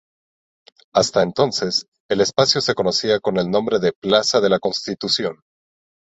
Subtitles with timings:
[0.95, 5.41] Hasta entonces, el espacio se conocía con el nombre de plaza de la Constitución.